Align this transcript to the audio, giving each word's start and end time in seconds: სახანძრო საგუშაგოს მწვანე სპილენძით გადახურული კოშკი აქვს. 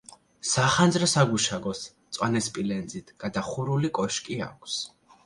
სახანძრო 0.51 1.09
საგუშაგოს 1.11 1.81
მწვანე 1.91 2.41
სპილენძით 2.45 3.13
გადახურული 3.25 3.93
კოშკი 3.99 4.39
აქვს. 4.49 4.81